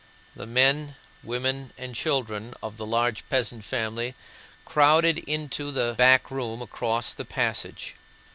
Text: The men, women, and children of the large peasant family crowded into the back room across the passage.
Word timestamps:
The 0.35 0.47
men, 0.47 0.95
women, 1.21 1.73
and 1.77 1.93
children 1.93 2.55
of 2.63 2.77
the 2.77 2.87
large 2.87 3.29
peasant 3.29 3.63
family 3.63 4.15
crowded 4.65 5.19
into 5.27 5.69
the 5.69 5.93
back 5.95 6.31
room 6.31 6.59
across 6.63 7.13
the 7.13 7.23
passage. 7.23 7.93